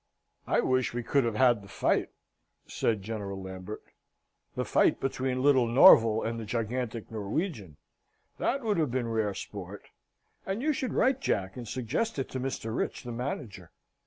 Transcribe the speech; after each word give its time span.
"I 0.47 0.61
wish 0.61 0.95
we 0.95 1.03
could 1.03 1.23
have 1.25 1.35
had 1.35 1.61
the 1.61 1.67
fight," 1.67 2.09
said 2.65 3.03
General 3.03 3.39
Lambert, 3.39 3.83
"the 4.55 4.65
fight 4.65 4.99
between 4.99 5.43
little 5.43 5.67
Norval 5.67 6.23
and 6.23 6.39
the 6.39 6.43
gigantic 6.43 7.11
Norwegian 7.11 7.77
that 8.39 8.63
would 8.63 8.77
have 8.79 8.89
been 8.89 9.09
rare 9.11 9.35
sport: 9.35 9.89
and 10.43 10.63
you 10.63 10.73
should 10.73 10.93
write, 10.95 11.21
Jack, 11.21 11.55
and 11.55 11.67
suggest 11.67 12.17
it 12.17 12.29
to 12.31 12.39
Mr. 12.39 12.75
Rich, 12.75 13.03
the 13.03 13.11
manager." 13.11 13.69